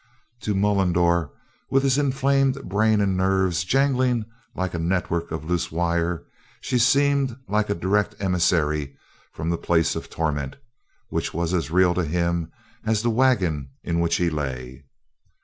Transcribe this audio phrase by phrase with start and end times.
[0.39, 1.29] To Mullendore
[1.69, 6.23] with his inflamed brain and nerves jangling like a network of loose wire,
[6.59, 8.97] she seemed like a direct emissary
[9.31, 10.55] from the place of torment,
[11.09, 12.51] which was as real to him
[12.83, 14.85] as the wagon in which he lay.